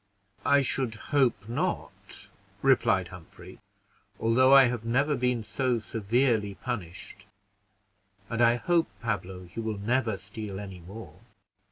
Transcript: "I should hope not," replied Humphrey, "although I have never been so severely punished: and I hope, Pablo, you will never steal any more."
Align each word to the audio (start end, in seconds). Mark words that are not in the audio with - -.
"I 0.47 0.63
should 0.63 0.95
hope 1.13 1.47
not," 1.47 2.27
replied 2.63 3.09
Humphrey, 3.09 3.59
"although 4.19 4.51
I 4.51 4.63
have 4.63 4.83
never 4.83 5.15
been 5.15 5.43
so 5.43 5.77
severely 5.77 6.55
punished: 6.55 7.27
and 8.27 8.41
I 8.41 8.55
hope, 8.55 8.87
Pablo, 8.99 9.47
you 9.55 9.61
will 9.61 9.77
never 9.77 10.17
steal 10.17 10.59
any 10.59 10.79
more." 10.79 11.19